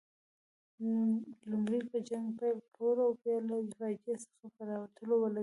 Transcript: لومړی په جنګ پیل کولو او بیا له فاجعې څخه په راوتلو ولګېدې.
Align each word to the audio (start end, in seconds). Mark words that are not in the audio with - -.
لومړی 1.49 1.79
په 1.89 1.97
جنګ 2.09 2.25
پیل 2.39 2.57
کولو 2.75 3.01
او 3.07 3.13
بیا 3.21 3.37
له 3.47 3.55
فاجعې 3.79 4.15
څخه 4.25 4.45
په 4.55 4.61
راوتلو 4.69 5.15
ولګېدې. 5.19 5.39